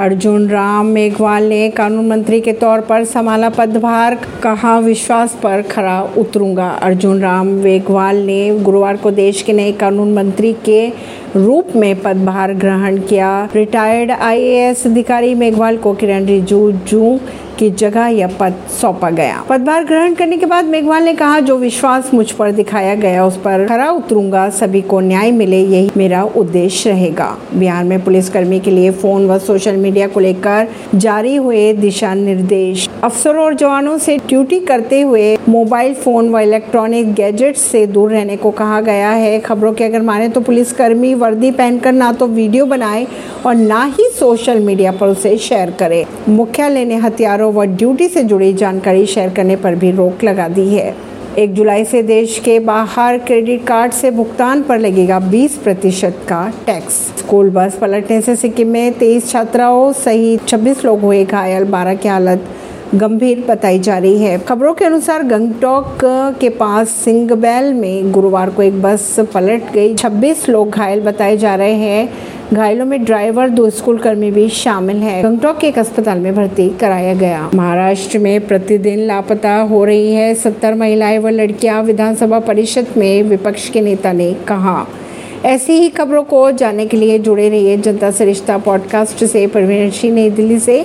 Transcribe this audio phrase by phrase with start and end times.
[0.00, 6.00] अर्जुन राम मेघवाल ने कानून मंत्री के तौर पर संभाला पदभार, कहा विश्वास पर खरा
[6.18, 10.88] उतरूँगा। अर्जुन राम मेघवाल ने गुरुवार को देश के नए कानून मंत्री के
[11.36, 17.18] रूप में पदभार ग्रहण किया। रिटायर्ड आईएएस अधिकारी मेघवाल को किरण रिजिजू
[17.60, 21.56] की जगह यह पद सौंपा गया। पदभार ग्रहण करने के बाद मेघवाल ने कहा, जो
[21.58, 26.22] विश्वास मुझ पर दिखाया गया, उस पर खरा उतरूँगा। सभी को न्याय मिले, यही मेरा
[26.24, 31.72] उद्देश्य रहेगा। बिहार में पुलिसकर्मी के लिए फ़ोन व सोशल मीडिया को लेकर जारी हुए
[31.72, 37.86] दिशा निर्देश। अफसरों और जवानों से ड्यूटी करते हुए मोबाइल फ़ोन व इलेक्ट्रॉनिक गैजेट से
[37.86, 42.12] दूर रहने को कहा गया है। खबरों के अगर माने तो पुलिसकर्मी वर्दी पहनकर ना
[42.12, 43.06] तो वीडियो बनाए
[43.46, 48.24] और ना ही सोशल मीडिया पर उसे शेयर करे। मुख्यालय ने हथियारों व ड्यूटी से
[48.24, 50.94] जुड़ी जानकारी शेयर करने पर भी रोक लगा दी है।
[51.38, 56.46] एक जुलाई से देश के बाहर क्रेडिट कार्ड से भुगतान पर लगेगा 20 प्रतिशत का
[56.66, 61.94] टैक्स। स्कूल बस पलटने से सिक्किम में तेईस छात्राओं सहित 26 लोग हुए घायल 12
[61.94, 62.48] की हालत
[62.94, 65.98] गंभीर बताई जा रही है। खबरों के अनुसार गंगटोक
[66.40, 71.54] के पास सिंगबैल में गुरुवार को एक बस पलट गई। 26 लोग घायल बताए जा
[71.54, 72.14] रहे हैं।
[72.52, 76.68] घायलों में ड्राइवर, दो स्कूल कर्मी भी शामिल हैं। गंगटोक के एक अस्पताल में भर्ती
[76.68, 82.86] कराया गया। महाराष्ट्र में प्रतिदिन लापता हो रही है। सत्तर महिलाएँ व लड़कियाँ विधानसभा परिषद
[82.96, 84.86] में विपक्ष के नेता ने कहा।
[85.44, 90.14] ऐसी ही खबरों को जानने के लिए जुड़े रहिए जनता सरिश्ता पॉडकास्ट से। परवीन सिंह,
[90.14, 90.78] नई दिल्ली से।